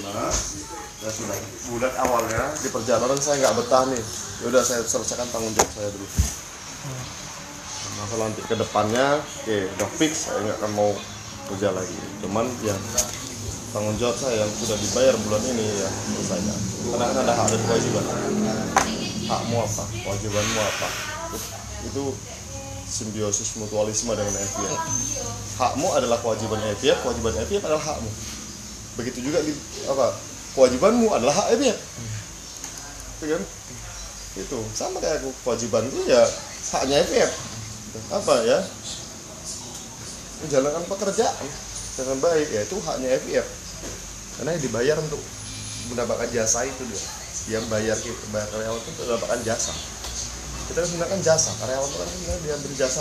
ya 0.00 1.10
sudah 1.10 1.36
bulan 1.68 1.92
awalnya. 2.00 2.42
Di 2.60 2.68
perjalanan 2.72 3.18
saya 3.20 3.44
nggak 3.44 3.56
betah 3.60 3.84
nih. 3.90 4.02
Ya 4.42 4.44
udah 4.48 4.62
saya 4.64 4.80
selesaikan 4.86 5.28
tanggung 5.28 5.52
jawab 5.52 5.70
saya 5.74 5.88
dulu. 5.92 6.06
Nah 7.92 8.04
kalau 8.08 8.22
nanti 8.30 8.42
ke 8.46 8.54
depannya 8.56 9.06
oke 9.20 9.56
udah 9.76 9.88
fix 10.00 10.12
saya 10.30 10.38
nggak 10.48 10.56
akan 10.62 10.72
mau 10.72 10.90
kerja 11.52 11.68
lagi. 11.76 11.98
Cuman 12.24 12.46
yang 12.64 12.80
tanggung 13.76 13.96
jawab 14.00 14.16
saya 14.16 14.46
yang 14.46 14.50
sudah 14.56 14.76
dibayar 14.80 15.14
bulan 15.28 15.42
ini 15.44 15.66
ya 15.76 15.88
selesaikan. 15.90 16.58
Karena 16.92 17.04
kan 17.12 17.16
ada 17.26 17.32
hak 17.36 17.46
dan 17.52 17.60
kewajiban. 17.68 18.04
Hakmu 19.28 19.56
apa? 19.60 19.84
Kewajibanmu 20.06 20.60
apa? 20.60 20.88
Itu 21.88 22.04
simbiosis 22.92 23.56
mutualisme 23.56 24.12
dengan 24.12 24.36
FIF 24.36 24.76
hakmu 25.56 25.88
adalah 25.96 26.20
kewajiban 26.20 26.60
FIF 26.76 26.96
kewajiban 27.00 27.32
FIF 27.48 27.64
adalah 27.64 27.80
hakmu 27.80 28.10
begitu 28.98 29.24
juga 29.24 29.40
di 29.40 29.52
apa 29.88 30.12
kewajibanmu 30.52 31.08
adalah 31.12 31.32
hak 31.32 31.56
FIF 31.56 31.78
itu 33.22 33.24
kan? 33.38 33.42
Itu 34.32 34.58
sama 34.74 34.98
kayak 34.98 35.22
aku 35.22 35.30
kewajiban 35.46 35.86
itu 35.86 36.10
ya 36.10 36.22
haknya 36.74 37.04
FIF 37.06 37.30
apa 38.12 38.34
ya? 38.44 38.58
Menjalankan 40.42 40.84
pekerjaan 40.90 41.46
dengan 41.94 42.18
baik 42.18 42.48
ya 42.50 42.60
itu 42.66 42.76
haknya 42.82 43.08
FIF 43.22 43.46
karena 44.40 44.50
yang 44.56 44.62
dibayar 44.64 44.96
untuk 44.98 45.20
mendapatkan 45.92 46.28
jasa 46.32 46.64
itu 46.66 46.82
dia. 46.88 47.02
Yang 47.58 47.64
bayar 47.74 47.96
bayar 48.30 48.48
karyawan 48.54 48.78
itu 48.78 48.88
untuk 48.94 49.04
mendapatkan 49.06 49.40
jasa. 49.42 49.74
Kita 50.70 50.78
kan 50.78 50.88
menggunakan 50.94 51.20
jasa 51.20 51.50
karyawan 51.58 51.88
itu 51.90 51.98
kan 51.98 52.08
dia 52.42 52.54
beri 52.58 52.76
jasa 52.78 53.00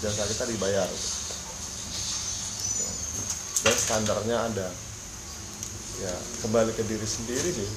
jasa 0.00 0.24
kita 0.24 0.44
dibayar 0.48 0.88
dan 3.64 3.76
standarnya 3.76 4.36
ada. 4.52 4.68
Ya 6.00 6.14
kembali 6.40 6.72
ke 6.72 6.82
diri 6.88 7.04
sendiri 7.04 7.50
sih. 7.52 7.68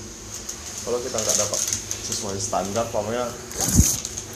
Kalau 0.88 1.00
kita 1.04 1.16
nggak 1.20 1.38
dapat 1.44 1.59
sesuai 2.03 2.39
standar 2.39 2.88
pokoknya 2.92 3.28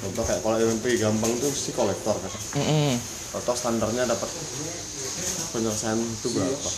contoh 0.04 0.24
kayak 0.28 0.42
kalau 0.44 0.60
MP 0.60 1.00
gampang 1.00 1.32
tuh 1.40 1.52
si 1.52 1.72
kolektor 1.72 2.16
kan. 2.20 2.34
Atau 3.40 3.56
standarnya 3.56 4.08
dapat 4.08 4.28
penyelesaian 5.56 6.00
itu 6.00 6.28
berapa? 6.36 6.70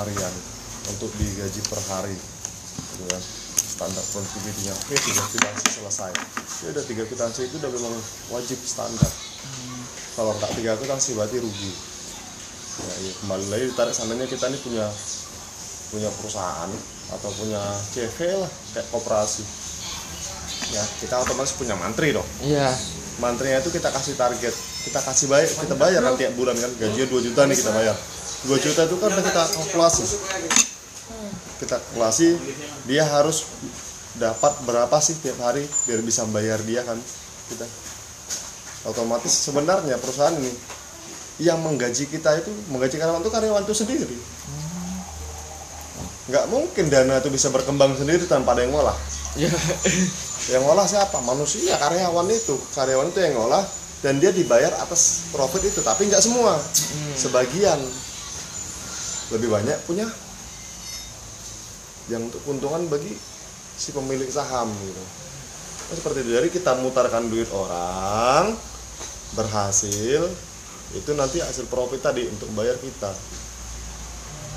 Harian 0.00 0.34
untuk 0.92 1.08
digaji 1.16 1.60
per 1.64 1.80
hari. 1.88 2.16
Gitu 2.16 3.04
kan. 3.08 3.22
Standar 3.74 4.04
produktivitinya 4.12 4.76
oke 4.76 4.94
tiga 4.94 5.24
kwitansi 5.24 5.66
selesai. 5.80 6.12
Ya 6.62 6.68
udah 6.76 6.84
tiga 6.84 7.02
kwitansi 7.08 7.48
itu 7.48 7.56
udah 7.58 7.70
memang 7.72 7.94
wajib 8.28 8.60
standar. 8.60 9.08
Kalau 10.14 10.36
nggak 10.36 10.52
tiga 10.52 10.76
kwitansi 10.76 11.16
berarti 11.16 11.40
rugi 11.40 11.93
ya, 12.82 12.94
ya 13.06 13.12
kembali 13.22 13.46
lagi 13.50 13.64
ditarik 13.70 13.94
sananya 13.94 14.26
kita 14.26 14.50
ini 14.50 14.58
punya 14.58 14.86
punya 15.94 16.10
perusahaan 16.18 16.70
atau 17.14 17.30
punya 17.38 17.62
CV 17.94 18.34
lah 18.34 18.50
kayak 18.74 18.86
koperasi. 18.90 19.44
Ya 20.74 20.82
kita 20.98 21.22
otomatis 21.22 21.54
punya 21.54 21.78
mantri 21.78 22.10
dong. 22.10 22.26
Iya. 22.42 22.72
Mantrinya 23.22 23.62
itu 23.62 23.70
kita 23.70 23.94
kasih 23.94 24.18
target. 24.18 24.54
Kita 24.84 24.98
kasih 24.98 25.30
bayar 25.30 25.46
kita 25.46 25.74
bayar 25.78 26.00
kan 26.02 26.14
tiap 26.18 26.34
bulan 26.34 26.58
kan 26.58 26.70
gajinya 26.82 27.06
2 27.06 27.26
juta 27.30 27.40
nih 27.46 27.56
kita 27.56 27.70
bayar. 27.70 27.96
2 28.50 28.58
juta 28.58 28.80
itu 28.90 28.96
kan 28.98 29.10
kita 29.14 29.42
kalkulasi. 29.54 30.04
Kita 31.62 31.76
kalkulasi 31.78 32.28
dia 32.90 33.06
harus 33.06 33.46
dapat 34.18 34.52
berapa 34.66 34.96
sih 34.98 35.14
tiap 35.22 35.38
hari 35.42 35.62
biar 35.86 36.02
bisa 36.02 36.26
bayar 36.34 36.58
dia 36.66 36.82
kan 36.82 36.98
kita. 37.52 37.66
Otomatis 38.84 39.32
sebenarnya 39.32 39.96
perusahaan 39.96 40.34
ini 40.36 40.52
yang 41.42 41.58
menggaji 41.58 42.06
kita 42.06 42.38
itu 42.38 42.50
menggaji 42.70 42.94
karyawan 42.94 43.22
itu 43.22 43.32
karyawan 43.32 43.62
itu 43.66 43.74
sendiri. 43.74 44.16
Nggak 46.30 46.44
mungkin 46.48 46.84
dana 46.88 47.18
itu 47.18 47.28
bisa 47.28 47.50
berkembang 47.50 47.98
sendiri 47.98 48.24
tanpa 48.30 48.54
ada 48.54 48.62
yang 48.62 48.72
ngolah. 48.72 48.96
Iya 49.34 49.50
yang 50.54 50.62
ngolah 50.62 50.86
siapa? 50.86 51.18
Manusia 51.24 51.74
karyawan 51.80 52.28
itu. 52.30 52.54
Karyawan 52.76 53.10
itu 53.10 53.18
yang 53.18 53.34
ngolah 53.34 53.64
dan 54.04 54.20
dia 54.20 54.30
dibayar 54.30 54.70
atas 54.78 55.32
profit 55.34 55.64
itu 55.64 55.82
tapi 55.82 56.06
nggak 56.06 56.22
semua. 56.22 56.54
Sebagian. 57.18 57.80
Lebih 59.32 59.48
banyak 59.50 59.78
punya 59.88 60.06
yang 62.12 62.28
untuk 62.28 62.40
keuntungan 62.44 62.84
bagi 62.92 63.16
si 63.74 63.90
pemilik 63.90 64.28
saham 64.28 64.68
gitu. 64.84 65.02
Nah, 65.84 65.94
seperti 65.96 66.18
itu. 66.24 66.30
Jadi 66.36 66.48
kita 66.52 66.76
mutarkan 66.78 67.32
duit 67.32 67.48
orang 67.50 68.52
berhasil 69.34 70.28
itu 70.92 71.10
nanti 71.16 71.40
hasil 71.40 71.64
profit 71.72 72.04
tadi 72.04 72.28
untuk 72.28 72.52
bayar 72.52 72.76
kita 72.76 73.10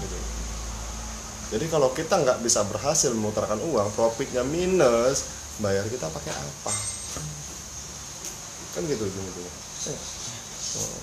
gitu. 0.03 0.17
jadi 1.55 1.65
kalau 1.71 1.95
kita 1.95 2.19
nggak 2.19 2.43
bisa 2.43 2.67
berhasil 2.67 3.15
memutarkan 3.15 3.63
uang 3.63 3.89
profitnya 3.95 4.43
minus 4.43 5.31
bayar 5.63 5.88
kita 5.88 6.11
pakai 6.11 6.33
apa 6.35 6.73
kan 8.75 8.83
gitu 8.83 9.05
gitu 9.07 9.41
Ya. 9.88 9.93
Oh. 10.83 10.99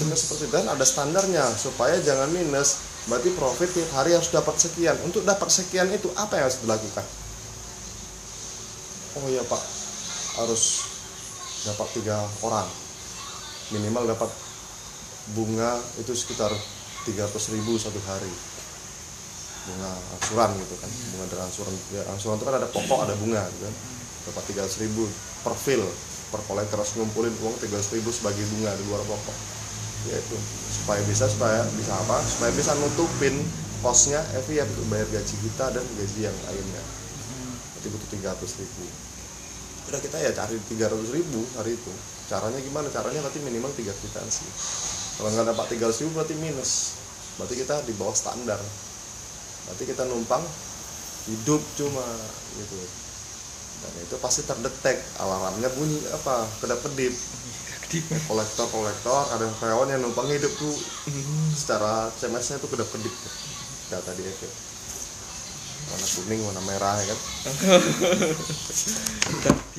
Cuma 0.00 0.16
seperti 0.16 0.48
dan 0.48 0.64
ada 0.64 0.86
standarnya 0.86 1.44
supaya 1.52 2.00
jangan 2.00 2.32
minus 2.32 2.80
berarti 3.04 3.32
profit 3.36 3.68
tiap 3.72 3.90
hari 3.96 4.16
harus 4.16 4.28
dapat 4.32 4.56
sekian 4.60 4.96
untuk 5.04 5.24
dapat 5.24 5.48
sekian 5.48 5.88
itu 5.88 6.08
apa 6.16 6.40
yang 6.40 6.44
harus 6.48 6.60
dilakukan 6.64 7.04
oh 9.16 9.26
iya 9.32 9.42
pak 9.44 9.62
harus 10.36 10.84
dapat 11.64 11.88
tiga 11.96 12.16
orang 12.44 12.68
minimal 13.70 14.04
dapat 14.10 14.30
bunga 15.34 15.78
itu 16.02 16.10
sekitar 16.14 16.50
300.000 17.06 17.56
ribu 17.56 17.78
satu 17.78 17.98
hari. 18.06 18.30
Bunga 19.60 19.90
angsuran 20.18 20.50
gitu 20.56 20.74
kan 20.80 20.90
bunga 21.14 21.24
dari 21.30 21.42
angsuran. 21.44 21.74
Ya, 21.94 22.02
angsuran 22.10 22.34
itu 22.40 22.44
kan 22.48 22.56
ada 22.58 22.68
pokok 22.68 23.00
ada 23.06 23.14
bunga 23.16 23.42
gitu 23.54 23.62
kan. 23.68 23.74
Dapat 24.30 24.42
300.000 24.68 24.84
ribu 24.84 25.04
per 25.46 25.54
fil 25.56 25.82
per 26.30 26.40
kolektor 26.46 26.78
harus 26.78 26.92
ngumpulin 26.94 27.34
uang 27.42 27.54
300.000 27.62 27.98
ribu 27.98 28.10
sebagai 28.10 28.44
bunga 28.56 28.70
di 28.74 28.84
luar 28.90 29.02
pokok. 29.06 29.36
Ya 30.08 30.16
itu 30.16 30.36
supaya 30.80 31.00
bisa 31.04 31.28
supaya 31.28 31.60
bisa 31.76 31.92
apa? 31.92 32.18
Supaya 32.24 32.50
bisa 32.56 32.72
nutupin 32.80 33.36
kosnya 33.80 34.20
FIF 34.44 34.68
untuk 34.76 34.86
bayar 34.92 35.08
gaji 35.08 35.34
kita 35.40 35.66
dan 35.72 35.84
gaji 35.84 36.20
yang 36.24 36.36
lainnya. 36.48 36.82
Berarti 37.76 37.88
butuh 37.92 38.08
300 38.12 38.60
ribu. 38.60 38.84
Udah 39.88 40.00
kita 40.00 40.16
ya 40.20 40.30
cari 40.36 40.56
300 40.56 41.16
ribu 41.16 41.40
hari 41.56 41.74
itu 41.76 41.92
caranya 42.30 42.60
gimana? 42.62 42.86
Caranya 42.94 43.20
berarti 43.26 43.42
minimal 43.42 43.74
3 43.74 43.90
kwitansi 43.90 44.46
kalau 45.20 45.36
nggak 45.36 45.52
dapat 45.52 45.66
300 45.76 46.00
ribu 46.00 46.10
berarti 46.16 46.34
minus. 46.40 46.72
Berarti 47.36 47.54
kita 47.60 47.84
di 47.84 47.92
bawah 47.92 48.16
standar. 48.16 48.56
Berarti 49.68 49.84
kita 49.84 50.08
numpang 50.08 50.40
hidup 51.28 51.60
cuma 51.76 52.06
gitu. 52.56 52.78
Dan 53.84 53.92
itu 54.00 54.16
pasti 54.16 54.48
terdetek. 54.48 54.96
Alarmnya 55.20 55.68
bunyi 55.76 56.00
apa? 56.14 56.48
Kedap 56.64 56.80
kedip 56.88 57.12
kolektor 58.30 58.70
kolektor 58.70 59.18
ada 59.34 59.50
karyawan 59.58 59.90
yang 59.90 60.00
numpang 60.00 60.30
hidup 60.30 60.48
tuh. 60.56 60.76
Secara 61.52 62.08
CMS 62.16 62.54
nya 62.54 62.62
tuh 62.62 62.70
kedap 62.72 62.88
kedip 62.88 63.12
data 63.90 64.14
di 64.14 64.22
EV 64.22 64.40
warna 65.90 66.06
kuning 66.06 66.40
warna 66.46 66.62
merah 66.70 66.94
ya 67.02 67.06
kan 67.10 67.18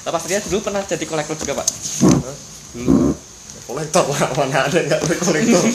Pak 0.00 0.16
Satria 0.16 0.40
dulu 0.48 0.64
pernah 0.64 0.80
jadi 0.80 1.04
kolektor 1.04 1.36
juga 1.36 1.60
pak? 1.60 1.66
Hah? 2.24 2.36
dulu. 2.72 3.12
Kolektor 3.68 4.04
lah 4.08 4.32
mana 4.34 4.66
ada 4.66 4.76
yang 4.80 4.88
nggak 4.88 5.00
kolektor. 5.20 5.60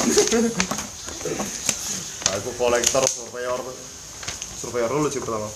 Aku 2.36 2.50
kolektor 2.60 3.04
surveyor. 3.08 3.60
Surveyor 4.60 4.90
dulu 4.92 5.08
sih 5.08 5.22
pertama. 5.24 5.48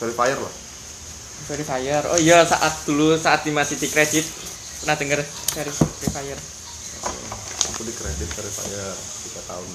Verifier 0.00 0.38
lah. 0.40 0.54
Verifier. 1.46 2.02
Oh 2.10 2.18
iya 2.18 2.42
saat 2.42 2.74
dulu 2.88 3.14
saat 3.14 3.46
di 3.46 3.54
masih 3.54 3.78
di 3.78 3.86
kredit. 3.86 4.26
Pernah 4.82 4.96
dengar 4.96 5.20
dari 5.54 5.70
verifier. 5.70 6.38
Aku 7.70 7.80
di 7.84 7.92
kredit 7.94 8.28
verifier 8.32 8.96
tiga 9.28 9.42
tahun. 9.46 9.70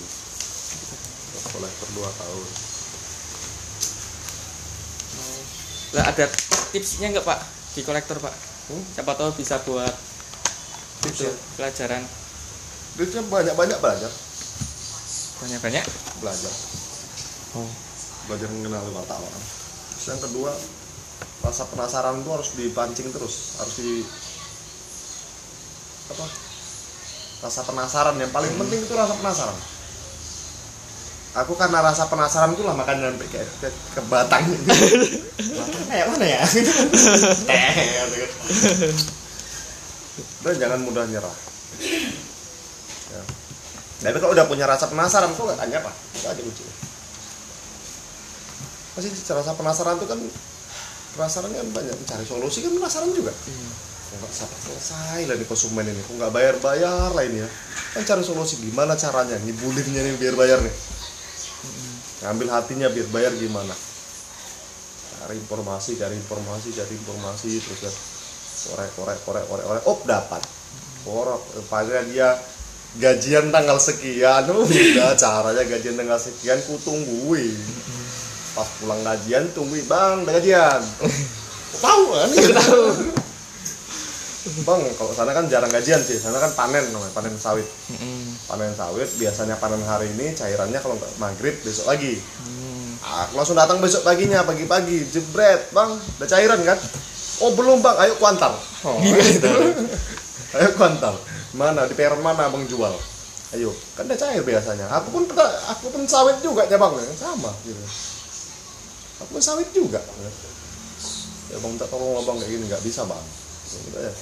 Kolektor 1.56 1.88
dua 1.94 2.10
tahun. 2.10 2.48
Lah 5.96 6.06
ada 6.12 6.26
tipsnya 6.76 7.08
nggak 7.16 7.24
pak? 7.24 7.40
Di 7.72 7.88
kolektor 7.88 8.20
pak. 8.20 8.36
Hmm? 8.68 8.84
siapa 8.98 9.16
tahu 9.16 9.32
bisa 9.40 9.62
buat 9.64 9.94
Tips 11.06 11.22
ya? 11.24 11.32
pelajaran. 11.56 12.04
Duitnya 13.00 13.22
banyak 13.32 13.56
banyak 13.56 13.80
belajar 13.80 14.12
banyak 15.36 15.60
banyak 15.64 15.86
belajar. 16.20 16.54
Oh. 17.56 17.70
Belajar 18.26 18.50
mengenali 18.50 18.90
wartawan 18.90 19.30
Terus 19.94 20.06
yang 20.10 20.22
kedua 20.28 20.52
rasa 21.46 21.64
penasaran 21.70 22.20
itu 22.20 22.30
harus 22.34 22.50
dipancing 22.58 23.08
terus. 23.14 23.56
Harus 23.62 23.76
di 23.80 23.92
apa? 26.12 26.26
Rasa 27.46 27.62
penasaran. 27.70 28.16
Yang 28.18 28.34
paling 28.34 28.54
penting 28.60 28.82
itu 28.84 28.94
rasa 28.98 29.14
penasaran 29.16 29.75
aku 31.36 31.52
karena 31.60 31.84
rasa 31.84 32.08
penasaran 32.08 32.56
itulah 32.56 32.72
makan 32.72 32.96
sampai 33.12 33.28
ke, 33.28 33.40
ke, 33.60 33.68
ke 33.68 34.02
batang 34.08 34.48
batang 35.60 35.84
kayak 35.92 36.08
mana 36.16 36.26
ya? 36.26 36.42
Eh, 37.52 37.72
gitu. 38.16 38.88
Dan 40.48 40.56
jangan 40.56 40.80
mudah 40.80 41.04
nyerah. 41.12 41.36
Ya. 43.12 43.22
tapi 44.06 44.18
kalau 44.24 44.32
udah 44.32 44.48
punya 44.48 44.64
rasa 44.64 44.88
penasaran 44.88 45.36
kok 45.36 45.44
nggak 45.44 45.60
tanya 45.60 45.78
apa? 45.84 45.92
Itu 46.16 46.28
aja 46.32 46.42
lucu. 46.42 46.64
Pasti 48.96 49.12
rasa 49.12 49.52
penasaran 49.60 50.00
tuh 50.00 50.08
kan 50.08 50.20
penasaran 51.20 51.52
kan 51.52 51.68
banyak. 51.76 51.96
Cari 52.08 52.24
solusi 52.24 52.64
kan 52.64 52.72
penasaran 52.72 53.12
juga. 53.12 53.36
Kok 53.36 54.16
nggak 54.24 54.32
sampai 54.32 54.60
selesai 54.64 55.20
lah 55.28 55.36
nih 55.36 55.48
konsumen 55.52 55.84
ini? 55.84 56.00
Kok 56.00 56.16
nggak 56.16 56.32
bayar 56.32 56.56
bayar 56.64 57.12
lah 57.12 57.24
ini 57.28 57.44
ya? 57.44 57.50
Kan 57.98 58.08
cari 58.08 58.24
solusi 58.24 58.62
gimana 58.64 58.96
caranya 58.96 59.36
nyibulinnya 59.44 60.00
nih 60.00 60.16
biar 60.16 60.36
bayar 60.40 60.64
nih 60.64 60.95
ngambil 62.26 62.48
hatinya 62.50 62.90
biar 62.90 63.08
bayar 63.14 63.34
gimana? 63.38 63.76
Cari 65.22 65.38
informasi 65.38 66.02
cari 66.02 66.18
informasi 66.18 66.68
cari 66.74 66.94
informasi 66.98 67.50
terus 67.62 67.80
kan 67.86 67.96
korek 68.66 68.92
korek 68.98 69.20
korek 69.22 69.46
korek 69.46 69.66
korek. 69.70 69.84
Op 69.86 70.00
dapat. 70.10 70.42
Korek 71.06 71.42
pada 71.70 72.02
dia 72.10 72.34
gajian 72.98 73.54
tanggal 73.54 73.78
sekian. 73.78 74.50
Oh, 74.50 74.66
udah 74.66 75.14
caranya 75.14 75.64
gajian 75.70 75.96
tanggal 75.98 76.18
sekian 76.18 76.58
ku 76.66 76.82
tungguin. 76.82 77.54
Pas 78.58 78.70
pulang 78.82 79.02
gajian 79.06 79.46
tungguin 79.54 79.86
bang 79.86 80.26
udah 80.26 80.34
gajian. 80.42 80.82
Tahu 81.86 82.04
kan? 82.10 82.30
Tahu 82.34 83.25
bang 84.46 84.82
kalau 84.94 85.12
sana 85.18 85.34
kan 85.34 85.50
jarang 85.50 85.74
gajian 85.74 85.98
sih. 86.06 86.22
Sana 86.22 86.38
kan 86.38 86.54
panen 86.54 86.86
namanya 86.94 87.14
panen 87.18 87.34
sawit. 87.34 87.66
Panen 88.46 88.78
sawit 88.78 89.10
biasanya 89.18 89.58
panen 89.58 89.82
hari 89.82 90.14
ini 90.14 90.38
cairannya 90.38 90.78
kalau 90.78 90.96
nggak 91.02 91.12
maghrib 91.18 91.56
besok 91.66 91.90
lagi. 91.90 92.22
Aku 93.06 93.38
langsung 93.38 93.58
datang 93.58 93.82
besok 93.82 94.06
paginya 94.06 94.46
pagi-pagi. 94.46 95.10
Jebret 95.10 95.74
bang. 95.74 95.98
Udah 95.98 96.30
cairan 96.30 96.62
kan? 96.62 96.78
Oh 97.42 97.58
belum 97.58 97.82
bang. 97.82 97.98
Ayo 98.06 98.14
kuantar. 98.22 98.54
Oh, 98.86 99.02
gitu. 99.02 99.50
ayo 100.62 100.70
kuantar. 100.78 101.14
Mana? 101.58 101.90
Di 101.90 101.98
peron 101.98 102.22
mana 102.22 102.46
abang 102.46 102.66
jual? 102.70 102.94
Ayo. 103.58 103.74
Kan 103.98 104.06
udah 104.06 104.18
cair 104.18 104.46
biasanya. 104.46 104.86
Aku 104.94 105.10
pun 105.10 105.26
aku 105.70 105.86
pun 105.90 106.06
sawit 106.06 106.38
juga 106.46 106.70
ya 106.70 106.78
bang. 106.78 106.94
Sama 107.18 107.50
gitu. 107.66 107.82
Aku 109.26 109.30
pun 109.38 109.42
sawit 109.42 109.70
juga. 109.74 110.02
Ya 111.50 111.58
bang 111.58 111.74
tak 111.82 111.90
tolong 111.90 112.22
abang 112.22 112.38
kayak 112.38 112.54
gini. 112.54 112.70
Nggak 112.70 112.86
bisa 112.86 113.06
bang. 113.10 113.26
Ya 113.66 113.80
udah 113.90 114.02
ya 114.06 114.14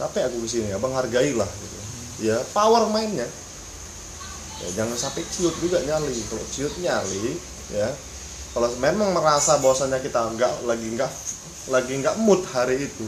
capek 0.00 0.32
aku 0.32 0.36
ke 0.44 0.48
sini 0.48 0.72
abang 0.72 0.96
hargailah 0.96 1.46
gitu. 1.46 1.76
Ya 2.24 2.40
power 2.56 2.88
mainnya. 2.88 3.28
Ya 4.64 4.68
jangan 4.80 4.96
sampai 4.96 5.24
ciut 5.28 5.52
juga 5.60 5.84
nyali. 5.84 6.16
Kalau 6.28 6.44
ciut 6.48 6.72
nyali 6.80 7.36
ya 7.76 7.88
kalau 8.56 8.66
memang 8.80 9.12
merasa 9.12 9.60
bahwasanya 9.60 10.00
kita 10.00 10.24
nggak 10.34 10.64
lagi 10.64 10.88
nggak 10.96 11.12
lagi 11.70 11.92
nggak 12.00 12.16
mood 12.18 12.42
hari 12.50 12.82
itu 12.88 13.06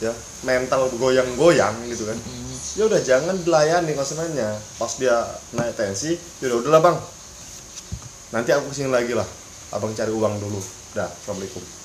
ya 0.00 0.14
mental 0.46 0.86
goyang-goyang 0.94 1.74
gitu 1.90 2.06
kan. 2.06 2.18
Ya 2.78 2.86
udah 2.86 3.00
jangan 3.02 3.36
dilayani 3.42 3.92
konsumennya 3.98 4.54
pas 4.78 4.94
dia 4.96 5.26
naik 5.58 5.74
tensi 5.74 6.14
ya 6.38 6.54
udah 6.54 6.58
udahlah 6.62 6.80
bang. 6.86 6.96
Nanti 8.32 8.50
aku 8.54 8.70
ke 8.70 8.74
sini 8.78 8.94
lagi 8.94 9.12
lah. 9.12 9.26
Abang 9.74 9.92
cari 9.92 10.14
uang 10.14 10.38
dulu. 10.38 10.60
Dah 10.94 11.10
assalamualaikum 11.10 11.81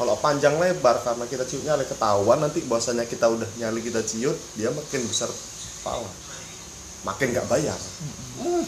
kalau 0.00 0.16
panjang 0.18 0.56
lebar 0.56 0.98
karena 1.04 1.24
kita 1.28 1.44
ciut 1.44 1.62
nyali 1.68 1.84
ketahuan 1.84 2.40
nanti 2.40 2.64
bahwasanya 2.64 3.04
kita 3.04 3.28
udah 3.28 3.48
nyali 3.60 3.84
kita 3.84 4.00
ciut 4.00 4.34
dia 4.56 4.72
makin 4.72 5.04
besar 5.04 5.28
pala 5.84 6.08
makin 7.02 7.34
nggak 7.34 7.48
bayar. 7.50 7.78
Hmm, 8.38 8.64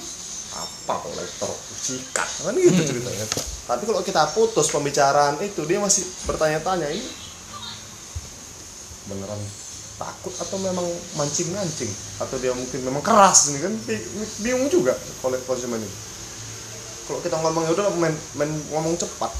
apa 0.54 0.94
kolektor 1.06 1.50
sikat? 1.80 2.28
Kan 2.44 2.54
gitu 2.58 2.82
ceritanya. 2.82 3.26
Tapi 3.64 3.82
kalau 3.86 4.02
kita 4.02 4.22
putus 4.34 4.68
pembicaraan 4.74 5.38
itu 5.40 5.62
dia 5.64 5.78
masih 5.78 6.04
bertanya-tanya 6.26 6.90
ini 6.90 7.06
beneran 9.04 9.38
takut 9.94 10.34
atau 10.34 10.58
memang 10.58 10.86
mancing-mancing? 11.14 11.90
Atau 12.18 12.42
dia 12.42 12.50
mungkin 12.50 12.82
memang 12.82 13.02
keras 13.06 13.54
ini 13.54 13.62
kan? 13.62 13.72
Bi- 13.86 14.06
bingung 14.42 14.66
juga 14.66 14.98
kolek 15.22 15.42
konsumen 15.46 15.78
ini. 15.78 15.94
Kalau 17.06 17.20
kita 17.22 17.36
ngomong 17.38 17.68
ya 17.68 17.72
udah 17.76 17.86
main, 18.00 18.14
main 18.34 18.50
ngomong 18.74 18.98
cepat 18.98 19.30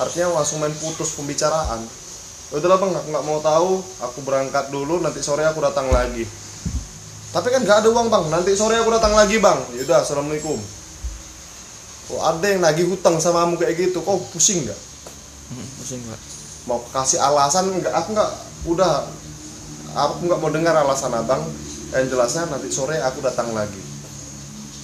artinya 0.00 0.40
langsung 0.40 0.62
main 0.62 0.72
putus 0.76 1.12
pembicaraan. 1.16 1.84
Ya 2.52 2.60
udahlah 2.60 2.78
bang 2.84 2.92
aku 2.92 3.08
nggak 3.08 3.26
mau 3.26 3.38
tahu. 3.40 3.70
Aku 4.04 4.18
berangkat 4.24 4.68
dulu 4.68 5.00
nanti 5.00 5.24
sore 5.24 5.44
aku 5.48 5.64
datang 5.64 5.88
lagi. 5.88 6.28
Tapi 7.32 7.48
kan 7.48 7.64
nggak 7.64 7.84
ada 7.84 7.88
uang 7.88 8.12
bang. 8.12 8.24
Nanti 8.28 8.52
sore 8.52 8.76
aku 8.76 8.92
datang 8.92 9.16
lagi 9.16 9.40
bang. 9.40 9.56
Yaudah 9.72 10.04
assalamualaikum. 10.04 10.60
Oh 12.12 12.20
ada 12.20 12.44
yang 12.44 12.60
nagih 12.60 12.92
hutang 12.92 13.16
sama 13.16 13.48
kamu 13.48 13.56
kayak 13.56 13.74
gitu. 13.80 14.04
Kok 14.04 14.36
pusing 14.36 14.68
nggak? 14.68 14.80
Pusing 15.80 16.00
pak. 16.04 16.20
Mau 16.68 16.84
kasih 16.92 17.24
alasan 17.24 17.72
nggak? 17.72 17.94
Aku 18.04 18.12
nggak 18.12 18.30
udah. 18.68 19.08
Aku 19.96 20.28
nggak 20.28 20.40
mau 20.44 20.52
dengar 20.52 20.76
alasan 20.76 21.16
abang. 21.16 21.40
Yang 21.96 22.12
jelasnya 22.12 22.52
nanti 22.52 22.68
sore 22.68 23.00
aku 23.00 23.24
datang 23.24 23.48
lagi. 23.56 23.80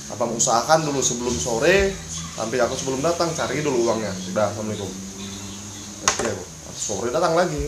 Abang 0.08 0.32
usahakan 0.32 0.88
dulu 0.88 1.04
sebelum 1.04 1.36
sore 1.36 1.92
sampai 2.38 2.62
aku 2.62 2.74
sebelum 2.78 3.02
datang 3.02 3.34
cari 3.34 3.58
dulu 3.58 3.90
uangnya. 3.90 4.14
Udah 4.30 4.46
assalamualaikum. 4.54 4.86
Oke 6.06 6.26
aku 6.30 6.44
sore 6.78 7.10
datang 7.10 7.34
lagi. 7.34 7.66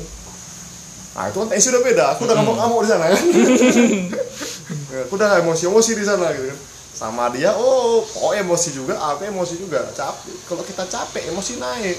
Nah 1.18 1.26
itu 1.26 1.36
kan 1.42 1.48
tensi 1.50 1.68
udah 1.74 1.82
beda. 1.82 2.04
Aku 2.14 2.22
udah 2.30 2.34
ngamuk 2.38 2.54
ngamuk 2.54 2.80
di 2.86 2.88
sana 2.88 3.04
kan? 3.10 3.22
Aku 5.10 5.18
udah 5.18 5.26
nggak 5.26 5.42
emosi 5.42 5.66
emosi 5.66 5.90
di 5.98 6.04
sana 6.06 6.30
gitu 6.30 6.46
kan. 6.54 6.58
Sama 6.94 7.26
dia 7.34 7.50
oh 7.58 8.06
oh 8.06 8.30
emosi 8.30 8.70
juga? 8.70 8.94
Aku 8.94 9.26
emosi 9.26 9.58
juga. 9.58 9.82
Capek. 9.90 10.36
Kalau 10.46 10.62
kita 10.62 10.86
capek 10.86 11.34
emosi 11.34 11.58
naik. 11.58 11.98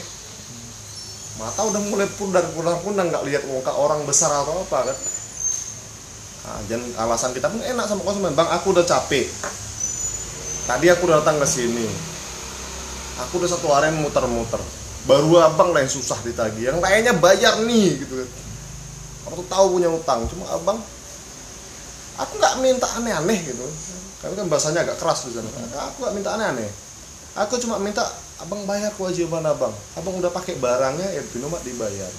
Mata 1.35 1.67
udah 1.67 1.81
mulai 1.91 2.07
pudar 2.15 2.44
pudar 2.56 2.79
nggak 2.79 3.24
lihat 3.27 3.44
muka 3.51 3.75
orang 3.75 4.07
besar 4.07 4.31
atau 4.31 4.63
apa 4.63 4.88
kan? 4.88 4.97
Nah, 6.41 6.59
jangan 6.65 6.89
alasan 7.06 7.31
kita 7.35 7.51
pun 7.51 7.59
enak 7.59 7.85
sama 7.88 8.07
konsumen. 8.07 8.31
Bang 8.31 8.47
aku 8.47 8.71
udah 8.71 8.88
capek. 8.88 9.27
Tadi 10.67 10.88
aku 10.88 11.12
udah 11.12 11.19
datang 11.19 11.39
ke 11.44 11.47
sini 11.47 12.10
aku 13.27 13.41
udah 13.41 13.50
satu 13.50 13.68
hari 13.69 13.94
muter-muter. 13.94 14.62
Baru 15.09 15.41
abang 15.41 15.73
lah 15.73 15.81
yang 15.81 15.89
susah 15.89 16.18
ditagih. 16.21 16.73
Yang 16.73 16.79
lainnya 16.81 17.13
bayar 17.18 17.57
nih 17.65 18.06
gitu 18.06 18.13
kan. 18.21 18.29
Aku 19.29 19.33
tuh 19.41 19.47
tahu 19.50 19.65
punya 19.77 19.89
utang. 19.89 20.25
Cuma 20.29 20.45
abang 20.50 20.77
aku 22.21 22.33
nggak 22.38 22.56
minta 22.62 22.88
aneh-aneh 23.01 23.39
gitu. 23.41 23.65
Karena 24.21 24.38
kan 24.38 24.47
bahasanya 24.50 24.85
agak 24.85 25.01
keras 25.01 25.25
di 25.25 25.33
sana. 25.33 25.50
Aku 25.89 26.06
nggak 26.06 26.13
minta 26.13 26.29
aneh-aneh. 26.38 26.69
Aku 27.33 27.57
cuma 27.57 27.81
minta 27.81 28.06
abang 28.38 28.62
bayar 28.69 28.94
kewajiban 28.94 29.41
abang. 29.45 29.74
Abang 29.97 30.21
udah 30.21 30.29
pakai 30.29 30.62
barangnya 30.62 31.09
ya 31.17 31.21
binomat 31.33 31.65
dibayar. 31.65 32.12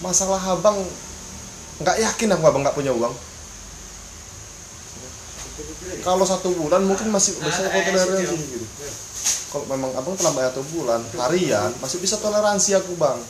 Masalah 0.00 0.40
abang 0.40 0.80
nggak 1.84 1.96
yakin 2.00 2.32
aku 2.32 2.44
abang 2.48 2.64
nggak 2.64 2.76
punya 2.76 2.92
uang. 2.96 3.12
Kalau 6.00 6.24
satu 6.24 6.48
bulan 6.56 6.82
mungkin 6.88 7.12
masih 7.12 7.36
bisa 7.38 7.68
kau 7.68 7.82
toleransi 7.84 8.24
gitu 8.32 8.66
kalau 9.52 9.68
memang 9.68 9.92
abang 10.00 10.16
telah 10.16 10.32
bayar 10.32 10.50
satu 10.56 10.64
bulan 10.72 11.04
harian 11.20 11.70
masih 11.84 12.00
bisa 12.00 12.16
toleransi 12.16 12.72
aku 12.72 12.96
bang. 12.96 13.20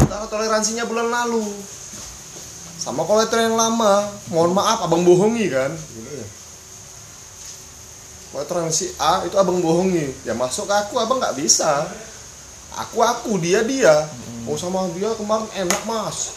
Karena 0.00 0.24
toleransinya 0.32 0.88
bulan 0.88 1.12
lalu. 1.12 1.44
Sama 2.80 3.04
kolektor 3.04 3.44
yang 3.44 3.52
lama. 3.52 4.08
Mohon 4.32 4.56
maaf 4.56 4.88
abang 4.88 5.04
bohongi 5.04 5.52
kan? 5.52 5.68
Gitu 5.76 6.08
ya. 6.08 6.26
kolektor 8.32 8.64
yang 8.64 8.72
si 8.72 8.88
A 8.96 9.28
itu 9.28 9.36
abang 9.36 9.60
bohongi. 9.60 10.08
Ya 10.24 10.32
masuk 10.32 10.68
ke 10.68 10.74
aku 10.74 10.96
abang 10.96 11.20
nggak 11.20 11.36
bisa. 11.36 11.84
Aku 12.88 13.04
aku 13.04 13.36
dia 13.36 13.60
dia. 13.60 14.08
Oh 14.48 14.56
sama 14.56 14.88
dia 14.96 15.12
kemarin 15.20 15.48
enak 15.52 15.82
mas. 15.84 16.32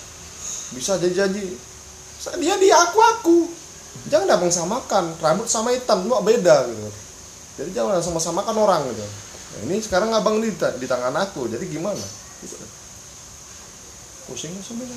Bisa 0.75 0.99
janji-janji 0.99 1.55
Sa- 2.19 2.35
dia 2.35 2.59
dia 2.59 2.75
aku 2.83 2.99
aku. 2.99 3.37
Jangan 4.11 4.27
abang 4.35 4.51
samakan. 4.51 5.15
Rambut 5.23 5.47
sama 5.47 5.71
hitam 5.71 6.03
lu 6.03 6.19
beda 6.19 6.67
gitu 6.67 7.08
jadi 7.59 7.69
jangan 7.75 7.99
sama 7.99 8.23
samakan 8.23 8.55
orang 8.55 8.87
gitu. 8.87 9.03
Nah, 9.03 9.59
ini 9.67 9.83
sekarang 9.83 10.15
abang 10.15 10.39
di, 10.39 10.47
di 10.55 10.87
tangan 10.87 11.11
aku 11.11 11.51
jadi 11.51 11.65
gimana? 11.67 11.99
Gitu. 12.39 12.55
pusing 14.29 14.53
sebenarnya 14.61 14.95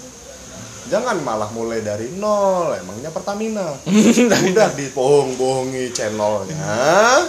jangan 0.93 1.17
malah 1.25 1.49
mulai 1.57 1.81
dari 1.81 2.13
nol 2.21 2.77
emangnya 2.77 3.09
Pertamina? 3.09 3.73
Udah 4.53 4.71
dibohong-bohongi 4.77 5.89
channelnya 5.91 6.55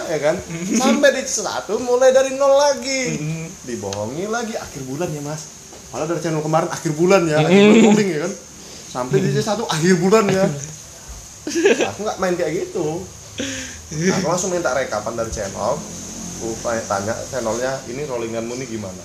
ya 0.06 0.18
kan? 0.20 0.36
Sampai 0.76 1.16
di 1.16 1.24
satu 1.24 1.80
mulai 1.80 2.12
dari 2.12 2.36
nol 2.36 2.54
lagi. 2.54 3.18
Dibohongi 3.68 4.28
lagi 4.28 4.54
akhir 4.54 4.84
bulan 4.84 5.08
ya 5.10 5.22
mas. 5.24 5.48
Malah 5.90 6.06
dari 6.12 6.20
channel 6.20 6.44
kemarin 6.44 6.68
akhir 6.68 6.92
bulan 6.92 7.24
ya 7.24 7.40
akhir 7.40 7.56
bulan 7.72 7.84
rolling 7.88 8.10
ya 8.12 8.20
kan? 8.28 8.32
Sampai 8.92 9.16
di 9.24 9.30
satu 9.40 9.64
akhir 9.66 9.96
bulan 9.98 10.24
ya. 10.28 10.44
Aku 11.88 11.98
nggak 12.04 12.18
main 12.20 12.36
kayak 12.36 12.68
gitu 12.68 13.00
aku 13.92 14.26
langsung 14.26 14.50
minta 14.52 14.72
rekapan 14.72 15.12
dari 15.18 15.30
channel. 15.30 15.76
Aku 16.40 16.48
tanya, 16.60 16.82
tanya 16.88 17.14
channelnya 17.28 17.72
ini 17.88 18.04
rollinganmu 18.08 18.52
ini 18.56 18.66
gimana? 18.68 19.02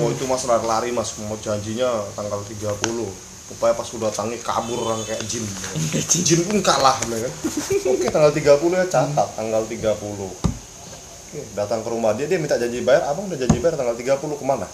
Oh 0.00 0.12
itu 0.12 0.28
mas 0.28 0.44
lari-lari 0.44 0.92
mas. 0.92 1.16
Mau 1.24 1.36
janjinya 1.40 1.88
tanggal 2.12 2.40
30 2.44 2.76
Upaya 3.44 3.76
pas 3.76 3.84
udah 3.92 4.08
tangi 4.08 4.40
kabur 4.40 4.88
orang 4.88 5.04
kayak 5.04 5.20
jin. 5.28 5.44
Jin. 6.24 6.40
Pun 6.48 6.64
kalah 6.64 6.96
kan? 6.96 7.32
Oke 7.92 8.08
tanggal 8.08 8.32
30 8.32 8.40
ya 8.72 8.84
catat 8.88 9.28
tanggal 9.36 9.62
30 9.68 10.00
Oke, 10.00 11.40
datang 11.52 11.84
ke 11.84 11.88
rumah 11.92 12.16
dia 12.16 12.24
dia 12.24 12.40
minta 12.40 12.56
janji 12.56 12.80
bayar. 12.80 13.04
Abang 13.08 13.28
udah 13.28 13.36
janji 13.36 13.60
bayar 13.60 13.76
tanggal 13.76 13.96
30 13.96 14.16
ke 14.16 14.44
mana? 14.48 14.68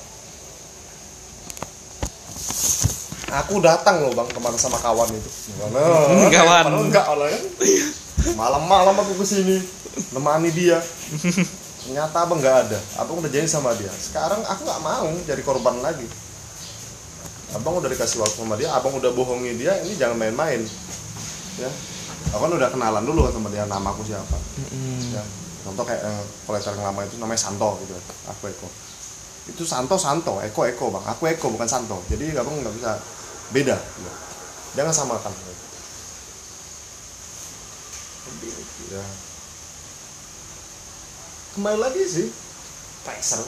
Aku 3.31 3.63
datang 3.63 4.03
loh 4.07 4.11
bang 4.15 4.27
kemarin 4.31 4.59
sama 4.59 4.79
kawan 4.79 5.07
itu. 5.11 5.31
Gimana? 5.51 5.79
Kawan. 6.31 6.65
Enggak 6.83 7.07
lah 7.11 7.27
kan 7.31 7.43
malam-malam 8.37 8.95
aku 9.01 9.13
ke 9.21 9.27
sini 9.27 9.57
nemani 10.15 10.51
dia. 10.53 10.79
Ternyata 11.81 12.17
abang 12.23 12.39
nggak 12.39 12.57
ada. 12.69 12.79
Abang 13.01 13.19
udah 13.19 13.31
janji 13.33 13.51
sama 13.51 13.73
dia. 13.75 13.91
Sekarang 13.91 14.45
aku 14.45 14.63
nggak 14.63 14.83
mau 14.85 15.09
jadi 15.25 15.43
korban 15.43 15.81
lagi. 15.81 16.07
Abang 17.57 17.83
udah 17.83 17.91
dikasih 17.91 18.23
waktu 18.23 18.39
sama 18.39 18.55
dia 18.55 18.71
abang 18.71 18.95
udah 18.95 19.11
bohongi 19.11 19.59
dia 19.59 19.75
ini 19.83 19.97
jangan 19.97 20.21
main-main. 20.21 20.61
Ya. 21.59 21.71
Aku 22.37 22.47
kan 22.47 22.53
udah 22.53 22.69
kenalan 22.71 23.03
dulu 23.03 23.27
sama 23.33 23.51
dia 23.51 23.67
namaku 23.67 24.07
siapa. 24.07 24.37
Ya. 25.11 25.25
Contoh 25.67 25.83
kayak 25.83 26.03
eh, 26.05 26.25
kolektor 26.47 26.73
yang 26.79 26.95
lama 26.95 27.01
itu 27.05 27.17
namanya 27.19 27.41
Santo 27.41 27.81
gitu 27.83 27.97
aku 28.29 28.49
Eko. 28.49 28.69
Itu 29.51 29.63
Santo 29.67 29.97
Santo. 29.99 30.39
Eko 30.45 30.69
Eko 30.69 30.95
bang. 30.95 31.05
Aku 31.11 31.27
Eko 31.27 31.51
bukan 31.51 31.67
Santo. 31.67 31.99
Jadi 32.07 32.37
abang 32.37 32.55
nggak 32.61 32.75
bisa. 32.77 32.95
Beda. 33.51 33.75
Gitu. 33.75 34.13
jangan 34.79 34.95
samakan 34.95 35.35
ya. 38.49 39.05
Kembali 41.59 41.79
lagi 41.83 42.03
sih. 42.07 42.29
Pasar 43.05 43.45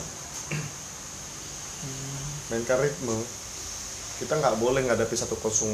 main 2.53 2.63
ritme. 2.63 3.17
Kita 4.21 4.37
nggak 4.37 4.61
boleh 4.61 4.85
ngadapi 4.85 5.15
satu 5.17 5.33
konsum 5.41 5.73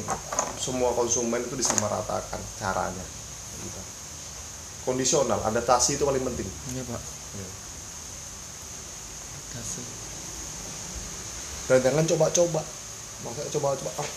semua 0.55 0.95
konsumen 0.95 1.43
itu 1.43 1.55
disamaratakan 1.59 2.39
caranya. 2.55 3.05
Gitu. 3.59 3.81
kondisional 4.87 5.43
adaptasi 5.43 5.99
itu 5.99 6.07
paling 6.07 6.23
penting. 6.23 6.47
Iya, 6.47 6.83
Pak. 6.87 7.01
Ya. 7.35 7.49
Kasih. 9.59 9.85
dan 11.69 11.79
jangan 11.83 12.05
coba-coba. 12.15 12.61
Maksudnya 13.27 13.51
coba-coba 13.59 13.91
ah 13.99 14.09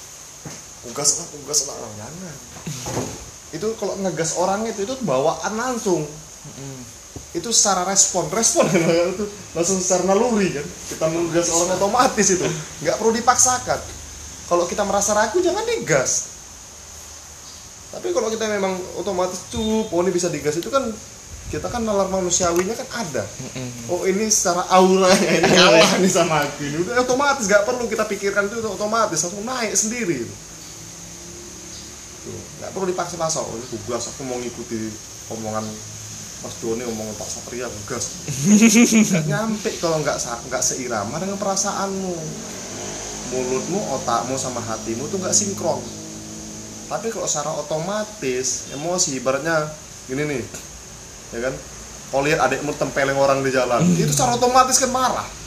ugas 0.86 1.10
lah 1.18 1.26
ugas 1.42 1.60
lah. 1.66 1.76
Ah, 1.76 1.92
jangan 1.98 2.36
itu 3.52 3.66
kalau 3.76 3.94
ngegas 4.00 4.40
orang 4.40 4.64
itu 4.64 4.88
itu 4.88 4.94
bawaan 5.04 5.52
langsung. 5.54 6.02
Mm-mm. 6.42 6.78
itu 7.32 7.48
secara 7.48 7.88
respon 7.88 8.28
respon. 8.28 8.68
Itu 9.16 9.24
langsung 9.56 9.80
secara 9.80 10.04
naluri 10.04 10.52
kan. 10.52 10.66
Kita 10.68 11.08
menggas 11.08 11.48
orang 11.48 11.80
otomatis 11.80 12.28
itu. 12.28 12.44
Nggak 12.84 13.00
perlu 13.00 13.12
dipaksakan. 13.16 13.80
Kalau 14.52 14.68
kita 14.68 14.84
merasa 14.84 15.16
ragu 15.16 15.40
jangan 15.40 15.64
digas. 15.64 16.28
Tapi 17.88 18.12
kalau 18.12 18.28
kita 18.28 18.52
memang 18.52 18.76
otomatis 19.00 19.48
cup 19.48 19.88
oh 19.92 20.00
ini 20.04 20.12
bisa 20.12 20.28
digas 20.28 20.60
itu 20.60 20.68
kan 20.68 20.92
kita 21.52 21.68
kan 21.68 21.84
nalar 21.84 22.08
manusiawinya 22.08 22.72
kan 22.72 22.88
ada. 23.04 23.24
Oh 23.88 24.04
ini 24.08 24.28
secara 24.32 24.64
auranya 24.72 25.30
ini 25.32 25.48
kalah 25.56 26.00
nih 26.00 26.12
sama 26.12 26.44
aku 26.44 26.68
ini. 26.68 26.76
Udah 26.84 27.00
otomatis 27.00 27.44
nggak 27.44 27.64
perlu 27.68 27.84
kita 27.88 28.04
pikirkan 28.08 28.48
itu 28.48 28.60
otomatis. 28.64 29.20
Langsung 29.24 29.44
naik 29.44 29.72
sendiri 29.72 30.24
itu. 30.24 30.34
Tuh, 32.24 32.40
nggak 32.72 32.80
perlu 32.80 32.88
dipaksa 32.88 33.20
paksa 33.20 33.44
oh 33.44 33.52
ini 33.52 33.68
tugas 33.68 34.08
aku 34.08 34.24
mau 34.24 34.40
ngikuti 34.40 34.88
omongan 35.28 35.60
Mas 36.40 36.56
Doni 36.56 36.88
omongan 36.88 37.14
Pak 37.20 37.28
Satria 37.28 37.68
tugas. 37.68 38.16
Nggak 39.12 39.28
nyampe 39.28 39.70
kalau 39.78 40.00
nggak 40.00 40.16
nggak 40.48 40.62
seirama 40.64 41.20
dengan 41.20 41.36
perasaanmu. 41.36 42.16
Mulutmu 43.30 43.78
otakmu 44.00 44.34
sama 44.40 44.58
hatimu 44.58 45.06
tuh 45.12 45.20
nggak 45.20 45.36
sinkron. 45.36 45.78
Tapi 46.88 47.12
kalau 47.12 47.28
secara 47.28 47.52
otomatis 47.54 48.72
emosi 48.72 49.20
ibaratnya 49.20 49.68
gini 50.08 50.24
nih 50.24 50.42
ya 51.36 51.46
kan? 51.46 51.54
Kalau 52.08 52.24
lihat 52.24 52.40
adikmu 52.40 52.72
tempeleng 52.74 53.20
orang 53.20 53.44
di 53.44 53.52
jalan 53.52 53.84
itu 54.00 54.10
secara 54.16 54.40
otomatis 54.40 54.80
kan 54.80 54.90
marah 54.90 55.41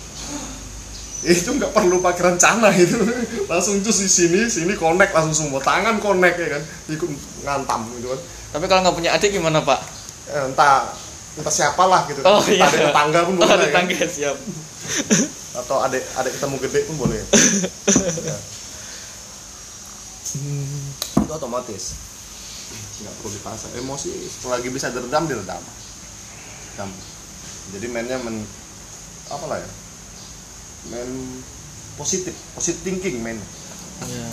itu 1.24 1.50
nggak 1.50 1.72
perlu 1.72 2.02
pakai 2.02 2.34
rencana 2.34 2.70
itu 2.72 3.00
langsung 3.52 3.80
cus 3.80 4.04
di 4.04 4.10
sini 4.10 4.40
sini 4.46 4.74
connect 4.76 5.14
langsung 5.14 5.48
semua 5.48 5.62
tangan 5.62 5.98
connect 5.98 6.36
ya 6.36 6.60
kan 6.60 6.62
ikut 6.90 7.10
ngantam 7.44 7.82
gitu 7.96 8.12
kan 8.12 8.20
Tapi 8.52 8.66
kalau 8.66 8.82
nggak 8.88 8.96
punya 8.96 9.12
adik 9.12 9.32
gimana, 9.32 9.60
Pak? 9.60 9.80
Eh, 10.28 10.44
entah 10.48 10.88
entah 11.36 11.52
siapalah 11.52 12.08
gitu 12.08 12.24
Oh, 12.24 12.40
iya. 12.48 12.64
adik 12.64 12.88
tetangga 12.88 13.20
pun 13.24 13.36
Oh, 13.36 13.44
boleh 13.44 13.52
ada 13.52 13.68
kan? 13.68 13.84
tangga 13.84 14.08
siap. 14.08 14.36
atau 15.60 15.78
adik 15.82 16.04
adik 16.16 16.32
ketemu 16.36 16.56
gede 16.64 16.80
pun 16.86 16.96
boleh 17.00 17.20
Ya. 18.26 18.38
itu 21.16 21.32
otomatis 21.32 21.84
nggak 22.96 23.14
perlu 23.16 23.30
dipaksa 23.32 23.68
emosi 23.76 24.10
selagi 24.36 24.68
bisa 24.68 24.92
diredam 24.92 25.24
diredam 25.26 25.62
Redam. 26.74 26.90
jadi 27.72 27.86
mainnya 27.88 28.18
men 28.20 28.44
apa 29.28 29.46
lah 29.48 29.58
ya 29.58 29.70
main 30.92 31.10
positif 31.96 32.36
positif 32.54 32.82
thinking 32.84 33.24
main 33.24 33.40
Iya. 33.96 34.28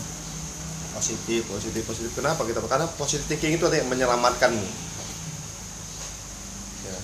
positif 0.99 1.47
positif 1.47 1.83
positif. 1.87 2.11
Kenapa 2.19 2.43
kita? 2.43 2.59
Karena 2.67 2.91
positif 2.99 3.25
thinking 3.31 3.57
itu 3.57 3.65
ada 3.65 3.79
yang 3.79 3.89
menyelamatkanmu 3.89 4.67
ya. 6.83 6.99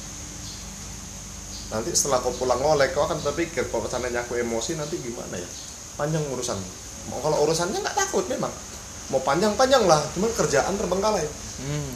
nanti 1.69 1.95
setelah 1.95 2.19
kau 2.25 2.35
pulang 2.35 2.59
ngolek 2.59 2.97
kau 2.97 3.07
akan 3.07 3.23
terpikir 3.23 3.69
kalau 3.71 3.87
seandainya 3.87 4.27
aku 4.27 4.41
emosi 4.41 4.75
nanti 4.75 4.99
gimana 4.99 5.39
ya? 5.39 5.49
Panjang 5.95 6.27
urusan. 6.35 6.59
Mau 7.09 7.23
kalau 7.23 7.47
urusannya 7.47 7.79
nggak 7.79 7.97
takut 7.97 8.27
memang. 8.27 8.51
Mau 9.09 9.23
panjang 9.23 9.55
panjang 9.55 9.87
lah. 9.89 10.03
Cuma 10.13 10.29
kerjaan 10.35 10.75
terbengkalai. 10.77 11.25
Hmm. 11.65 11.95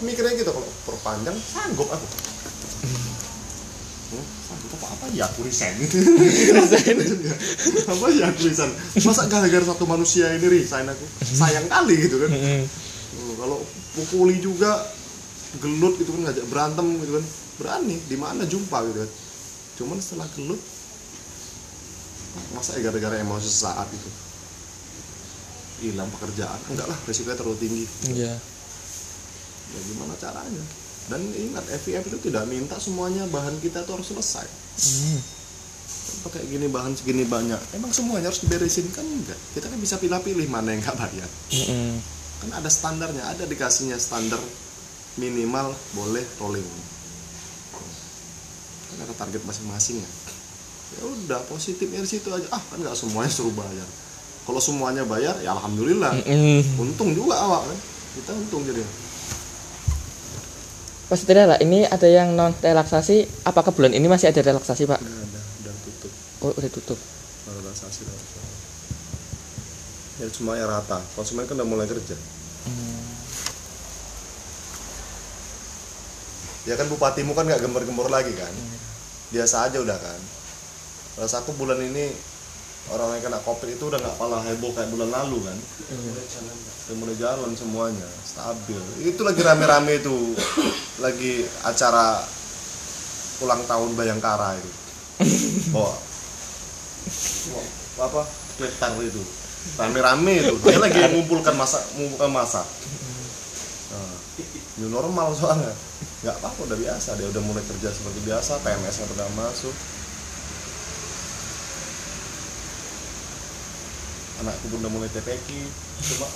mikirnya 0.00 0.32
gitu 0.32 0.48
kalau 0.48 0.64
perpanjang 0.88 1.36
sanggup 1.36 1.84
aku 1.92 2.06
apa 5.00 5.16
ya 5.16 5.24
aku 5.24 5.48
resign 5.48 5.80
apa 7.88 8.06
ya 8.12 8.28
aku 8.28 8.52
resign 8.52 8.68
masa 9.00 9.24
gara-gara 9.32 9.64
satu 9.64 9.88
manusia 9.88 10.28
ini 10.36 10.44
resign 10.44 10.84
aku? 10.92 11.08
Sayang 11.24 11.72
kali 11.72 12.04
gitu 12.04 12.20
kan. 12.20 12.28
Oh, 13.16 13.32
kalau 13.40 13.64
pukuli 13.96 14.44
juga 14.44 14.76
gelut 15.56 15.96
itu 15.96 16.12
kan 16.12 16.28
ngajak 16.28 16.44
berantem 16.52 17.00
gitu 17.00 17.16
kan. 17.16 17.24
Berani 17.56 17.96
di 18.12 18.16
mana 18.20 18.44
jumpa 18.44 18.76
gitu 18.92 19.00
kan. 19.00 19.10
Cuman 19.80 19.96
setelah 20.04 20.28
gelut 20.36 20.60
masa 22.52 22.76
ya 22.76 22.92
gara-gara 22.92 23.16
emosi 23.24 23.48
sesaat 23.48 23.88
itu? 23.88 24.10
Hilang 25.88 26.12
pekerjaan. 26.12 26.60
Enggak 26.76 26.92
lah 26.92 26.98
resikonya 27.08 27.40
terlalu 27.40 27.56
tinggi. 27.56 27.84
Iya. 28.12 28.36
ya 29.70 29.80
gimana 29.86 30.12
caranya 30.20 30.64
dan 31.10 31.20
ingat 31.34 31.66
FIF 31.82 32.06
itu 32.06 32.18
tidak 32.30 32.46
minta 32.46 32.78
semuanya 32.78 33.26
bahan 33.26 33.58
kita 33.58 33.82
tuh 33.82 33.98
harus 33.98 34.14
selesai. 34.14 34.46
Hmm. 34.80 35.20
pakai 36.20 36.46
gini 36.46 36.70
bahan 36.70 36.94
segini 36.94 37.26
banyak. 37.26 37.58
Emang 37.74 37.90
semuanya 37.90 38.30
harus 38.30 38.44
diberesin? 38.44 38.86
Kan 38.94 39.02
enggak. 39.02 39.36
Kita 39.56 39.66
kan 39.66 39.78
bisa 39.82 39.98
pilih-pilih 39.98 40.46
mana 40.46 40.70
yang 40.76 40.80
nggak 40.84 40.96
bayar. 40.96 41.28
Mm-mm. 41.50 41.98
kan 42.40 42.50
ada 42.60 42.70
standarnya. 42.70 43.24
Ada 43.26 43.44
dikasihnya 43.48 43.98
standar 43.98 44.38
minimal 45.18 45.74
boleh 45.96 46.24
rolling. 46.38 46.66
Kan 48.94 48.98
ada 49.02 49.14
target 49.16 49.42
masing-masing 49.48 49.98
ya. 49.98 50.10
Ya 50.98 51.02
udah 51.08 51.40
positifnya 51.48 52.04
di 52.04 52.10
situ 52.10 52.28
aja. 52.30 52.46
Ah 52.52 52.62
kan 52.68 52.78
nggak 52.78 52.96
semuanya 52.96 53.32
suruh 53.32 53.54
bayar. 53.56 53.88
Kalau 54.44 54.60
semuanya 54.60 55.02
bayar 55.08 55.34
ya 55.40 55.56
alhamdulillah. 55.56 56.14
Mm-mm. 56.20 56.80
untung 56.84 57.16
juga 57.16 57.40
awak 57.40 57.64
kan. 57.64 57.78
Kita 58.20 58.30
untung 58.36 58.62
jadi 58.66 58.82
Pak 61.10 61.18
Satria 61.18 61.42
lah, 61.44 61.58
ini 61.58 61.82
ada 61.82 62.06
yang 62.06 62.38
non 62.38 62.54
relaksasi. 62.54 63.26
Apakah 63.42 63.74
bulan 63.74 63.90
ini 63.90 64.06
masih 64.06 64.30
ada 64.30 64.40
relaksasi, 64.40 64.86
Pak? 64.86 65.00
udah 65.02 65.10
ada 65.18 65.40
udah 65.60 65.74
tutup 65.82 66.12
Oh, 66.40 66.54
udah 66.54 66.70
tutup. 66.70 66.98
relaksasi 67.50 68.06
dah. 68.06 68.14
ya 70.20 70.28
semuanya 70.28 70.68
rata 70.68 71.00
konsumen 71.16 71.48
kan 71.48 71.56
udah 71.56 71.64
mulai 71.64 71.88
kerja 71.88 72.12
ya 76.62 76.76
kan 76.76 76.86
bupatimu 76.86 77.32
kan 77.32 77.48
nggak 77.48 77.64
gembor-gembor 77.64 78.12
lagi 78.12 78.36
kan 78.36 78.52
biasa 79.32 79.66
aja 79.66 79.80
udah 79.80 79.96
kan 79.96 80.20
rasa 81.16 81.40
aku 81.40 81.56
bulan 81.56 81.80
ini 81.80 82.12
orang 82.88 83.20
yang 83.20 83.22
kena 83.28 83.38
covid 83.44 83.68
itu 83.68 83.84
udah 83.86 84.00
nggak 84.00 84.16
pala 84.16 84.40
heboh 84.40 84.72
kayak 84.72 84.88
bulan 84.88 85.12
lalu 85.12 85.44
kan? 85.44 85.58
Udah 86.88 86.96
mulai 86.96 87.16
jalan 87.20 87.52
semuanya 87.54 88.08
stabil. 88.24 88.80
Itu 89.04 89.22
lagi 89.22 89.44
rame-rame 89.44 90.00
itu 90.00 90.34
lagi 90.98 91.44
acara 91.62 92.24
ulang 93.44 93.62
tahun 93.68 93.94
Bayangkara 93.94 94.56
itu. 94.56 94.70
Oh 95.76 95.94
apa? 98.00 98.24
Twitter 98.56 98.92
itu. 99.04 99.22
Rame-rame 99.76 100.32
itu. 100.40 100.54
Dia 100.64 100.80
lagi 100.80 100.98
mengumpulkan 101.12 101.52
masa 101.52 101.78
mengumpulkan 101.94 102.32
masa. 102.32 102.64
Nah, 103.92 104.16
new 104.80 104.88
normal 104.88 105.36
soalnya. 105.36 105.72
Nggak 106.24 106.36
apa-apa 106.40 106.60
udah 106.64 106.78
biasa. 106.80 107.16
Dia 107.20 107.28
udah 107.28 107.42
mulai 107.44 107.60
kerja 107.64 107.92
seperti 107.92 108.24
biasa 108.24 108.60
PMS 108.64 109.04
nya 109.04 109.06
udah 109.14 109.28
masuk 109.36 109.74
anakku 114.40 114.72
bunda 114.72 114.88
mulai 114.88 115.12
TPK 115.12 115.48
cuma 116.00 116.28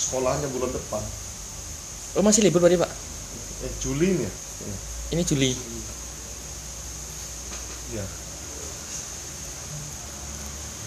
sekolahnya 0.00 0.50
bulan 0.50 0.74
depan. 0.74 1.02
Oh 2.18 2.24
masih 2.26 2.42
libur 2.42 2.58
berarti 2.58 2.80
pak? 2.80 2.90
Eh 3.62 3.72
Juli 3.78 4.18
nih 4.18 4.26
ya? 4.26 4.32
Ini 5.14 5.22
Juli. 5.22 5.50
Ya 7.94 8.04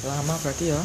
lama 0.03 0.35
berarti 0.43 0.67
ya. 0.67 0.81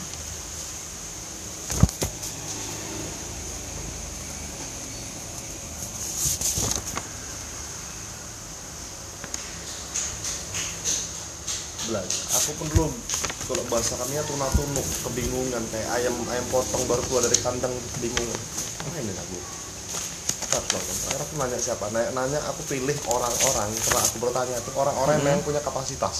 Belajar 11.89 12.23
aku 12.37 12.51
pun 12.63 12.67
belum 12.79 13.18
kalau 13.49 13.65
bahasa 13.73 13.97
kami 13.97 14.13
ya 14.13 14.23
tunah 14.29 14.51
tunuk 14.53 14.87
kebingungan. 15.09 15.63
Kayak 15.73 15.89
ayam 15.97 16.15
ayam 16.29 16.45
potong 16.53 16.85
baru 16.85 17.01
keluar 17.09 17.25
dari 17.25 17.39
kandang 17.41 17.73
kebingungan. 17.97 18.39
Apa 18.85 18.97
ini 19.01 19.13
aku 19.17 19.37
kan. 19.41 20.65
akhirnya 20.69 21.25
aku 21.25 21.35
nanya 21.41 21.59
siapa? 21.61 21.85
Nanya, 21.93 22.11
nanya 22.13 22.41
aku 22.45 22.61
pilih 22.69 22.97
orang-orang. 23.09 23.69
Setelah 23.73 24.03
aku 24.05 24.17
bertanya 24.21 24.57
itu 24.61 24.71
orang-orang 24.77 25.13
yang 25.17 25.25
Hmm. 25.25 25.31
memang 25.33 25.45
punya 25.49 25.61
kapasitas. 25.65 26.17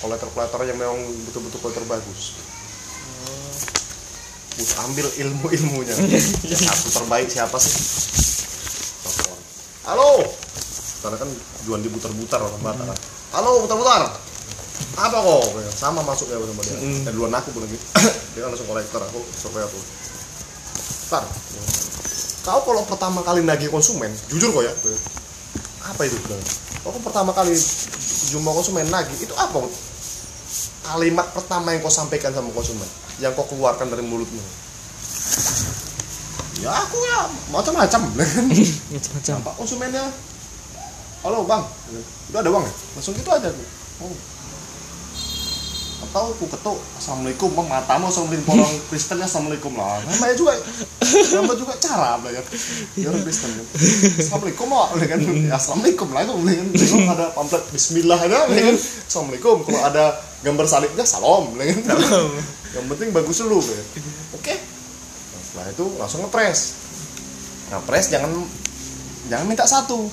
Kolektor-kolektor 0.00 0.60
yang 0.64 0.78
memang 0.80 0.98
betul-betul 1.28 1.60
kolektor 1.60 1.84
bagus. 1.84 2.32
Terus 4.56 4.72
ambil 4.88 5.06
ilmu-ilmunya. 5.20 5.96
Ya, 6.48 6.70
aku 6.76 6.88
terbaik 6.96 7.28
siapa 7.28 7.56
sih? 7.60 7.76
Halo! 9.84 10.24
Karena 11.02 11.16
kan 11.18 11.28
jual 11.66 11.80
di 11.82 11.90
butar-butar 11.92 12.40
orang 12.40 12.62
Batak 12.62 12.86
kan. 12.88 12.98
Halo 13.36 13.64
butar-butar 13.64 14.31
apa 15.02 15.18
kok? 15.18 15.42
Sama 15.74 16.00
masuk 16.06 16.30
ya 16.30 16.38
sama 16.38 16.62
dia. 16.62 16.78
Mm. 16.78 17.02
dan 17.02 17.12
duluan 17.14 17.34
aku 17.34 17.50
pun 17.50 17.66
lagi. 17.66 17.78
Dia 18.32 18.46
kan 18.46 18.48
langsung 18.54 18.68
kolektor 18.70 19.00
aku 19.02 19.20
survei 19.34 19.62
aku. 19.66 19.78
Tar, 21.10 21.24
kau 22.46 22.60
kalau 22.64 22.82
pertama 22.88 23.20
kali 23.20 23.44
nagih 23.44 23.68
konsumen 23.68 24.08
jujur 24.32 24.48
kok 24.54 24.64
ya? 24.64 24.72
Apa 25.92 26.02
itu? 26.06 26.16
Kau 26.86 26.94
pertama 27.02 27.34
kali 27.34 27.52
jumpa 28.32 28.50
konsumen 28.54 28.86
nagih 28.88 29.18
itu 29.20 29.34
apa? 29.36 29.60
Kalimat 30.82 31.26
pertama 31.34 31.74
yang 31.74 31.82
kau 31.82 31.92
sampaikan 31.92 32.32
sama 32.32 32.48
konsumen 32.54 32.88
yang 33.20 33.34
kau 33.36 33.44
keluarkan 33.44 33.90
dari 33.90 34.06
mulutmu. 34.06 34.40
Ya 36.62 36.70
aku 36.70 36.98
ya 37.10 37.20
macam-macam. 37.50 38.02
Macam-macam. 38.94 39.36
Pak 39.42 39.54
konsumennya 39.58 40.04
halo 41.26 41.42
bang. 41.42 41.62
Udah 42.30 42.38
ada 42.38 42.50
uang 42.54 42.64
ya? 42.64 42.72
Langsung 42.96 43.14
gitu 43.18 43.30
aja 43.34 43.50
tuh 43.50 43.82
oh. 44.02 44.14
Atau 46.02 46.34
aku 46.34 46.44
ketuk. 46.50 46.78
Assalamualaikum 46.98 47.48
bang. 47.54 47.66
Matamu 47.70 48.10
assalamualaikum. 48.10 48.58
Orang 48.58 48.74
Kristen 48.90 49.16
ya 49.22 49.26
assalamualaikum. 49.30 49.72
Lah 49.78 50.02
namanya 50.02 50.34
juga. 50.34 50.52
Namanya 51.38 51.58
juga 51.58 51.74
cara 51.78 52.10
belajar 52.18 52.44
ya. 52.98 53.06
Orang 53.08 53.22
Kristen. 53.22 53.50
Kan 53.54 53.66
assalamualaikum 54.18 54.68
lah 54.70 54.86
boleh 54.90 55.06
kan? 55.06 55.18
Ya, 55.22 55.54
assalamualaikum 55.54 56.08
lah 56.10 56.20
itu 56.26 56.34
boleh 56.34 56.54
kan? 56.58 56.66
Kalau 56.74 57.12
ada 57.14 57.26
pamflet 57.32 57.64
Bismillah 57.70 58.18
ada 58.18 58.38
boleh 58.50 58.62
kan? 58.66 58.76
Assalamualaikum. 58.78 59.56
Kalau 59.62 59.80
ada 59.86 60.04
gambar 60.42 60.66
salibnya 60.66 61.04
salam 61.06 61.42
boleh 61.54 61.66
kan? 61.70 61.96
Yang 62.72 62.84
penting 62.96 63.08
bagus 63.14 63.36
dulu 63.38 63.58
kan? 63.62 63.84
oke. 64.34 64.54
Nah, 64.56 65.40
setelah 65.44 65.66
itu 65.70 65.86
langsung 66.00 66.20
ngepres 66.26 66.60
ngepres 67.72 68.12
jangan 68.12 68.30
jangan 69.32 69.46
minta 69.48 69.64
satu. 69.64 70.08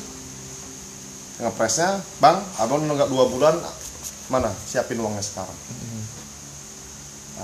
Ngepresnya 1.40 2.04
bang 2.20 2.40
abang 2.60 2.84
nunggak 2.84 3.08
dua 3.12 3.28
bulan 3.28 3.56
mana? 4.30 4.54
Siapin 4.54 5.02
uangnya 5.02 5.26
sekarang. 5.26 5.58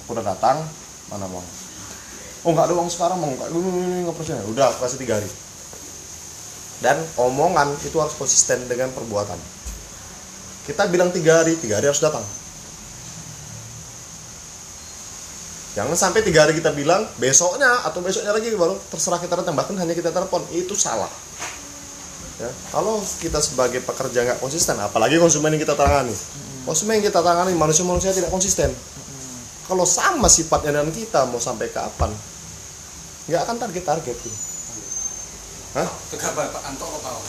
Aku 0.01 0.13
udah 0.13 0.25
datang 0.25 0.61
mana 1.09 1.25
uang? 1.29 1.45
Oh 2.45 2.53
nggak 2.53 2.69
ada 2.69 2.73
uang 2.77 2.89
sekarang 2.93 3.17
mau 3.17 3.33
nggak 3.33 3.49
ini 3.49 4.05
ngepresnya 4.05 4.37
udah 4.53 4.69
aku 4.69 4.85
kasih 4.85 5.01
tiga 5.01 5.17
hari. 5.17 5.29
Dan 6.85 7.01
omongan 7.17 7.73
itu 7.81 7.97
harus 7.97 8.13
konsisten 8.13 8.69
dengan 8.69 8.93
perbuatan. 8.93 9.39
Kita 10.69 10.85
bilang 10.93 11.09
tiga 11.09 11.41
hari 11.41 11.57
tiga 11.57 11.81
hari 11.81 11.89
harus 11.89 12.03
datang. 12.03 12.21
Jangan 15.75 15.97
sampai 15.97 16.21
tiga 16.23 16.47
hari 16.47 16.55
kita 16.55 16.71
bilang 16.71 17.03
besoknya 17.19 17.83
atau 17.83 17.99
besoknya 17.99 18.31
lagi 18.31 18.53
baru 18.53 18.79
terserah 18.93 19.19
kita 19.19 19.41
datang 19.41 19.57
bahkan 19.57 19.75
hanya 19.81 19.97
kita 19.97 20.13
telepon. 20.13 20.45
Itu 20.53 20.77
salah. 20.77 21.09
Ya. 22.37 22.51
Kalau 22.69 22.99
kita 22.99 23.39
sebagai 23.39 23.79
pekerja 23.81 24.27
nggak 24.27 24.39
konsisten 24.43 24.75
apalagi 24.77 25.15
konsumen 25.17 25.55
yang 25.55 25.63
kita 25.63 25.71
tangani 25.71 26.11
konsumen 26.65 26.99
yang 26.99 27.07
kita 27.13 27.21
tangani 27.21 27.53
manusia-manusia 27.53 28.11
tidak 28.11 28.33
konsisten 28.33 28.73
kalau 29.65 29.85
sama 29.85 30.29
sifatnya 30.29 30.81
dengan 30.81 30.91
kita 30.91 31.29
mau 31.29 31.39
sampai 31.39 31.69
kapan 31.69 32.11
nggak 33.25 33.41
akan 33.41 33.57
target-target 33.57 34.17
gitu. 34.21 34.37
Hah? 35.75 35.89
Tegak 36.13 36.31
Pak 36.37 36.63
Anto 36.71 36.85
kok 36.85 37.01
tahu. 37.01 37.19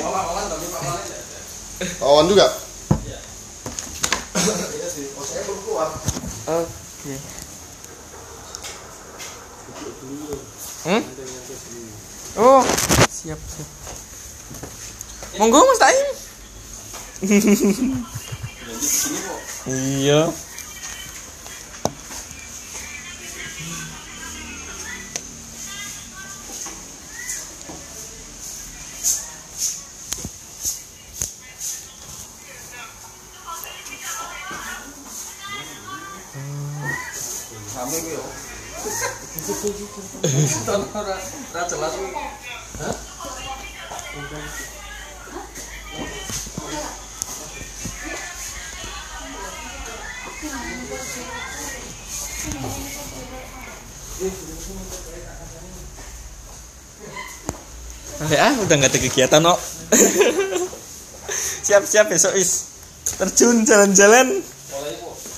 Wawan 0.00 0.44
tapi 0.48 0.66
Pak 0.72 0.80
Wawan 0.80 1.04
ya. 1.04 1.20
Kawan 2.00 2.24
juga? 2.26 2.46
Iya 4.40 4.88
sih, 4.88 5.06
oh 5.14 5.24
saya 5.24 5.42
keluar. 5.44 5.88
oke 6.50 7.14
hmm? 10.84 11.02
oh 12.40 12.62
siap 13.06 13.38
siap 13.38 13.68
monggo 15.38 15.62
mas 15.62 15.78
Taim 15.78 16.08
iya 18.80 20.32
ku 37.90 38.10
yo. 38.14 38.22
Tonton 40.66 40.82
ora 40.94 41.16
ora 41.52 41.68
jelas 41.68 41.94
ku. 42.00 42.06
Ah 58.20 58.54
udah 58.64 58.74
nggak 58.76 58.92
ada 58.92 59.00
kegiatan 59.00 59.40
no 59.40 59.56
siap 61.66 61.84
siap 61.88 62.12
besok 62.12 62.36
is 62.36 62.68
terjun 63.16 63.64
jalan-jalan 63.64 64.44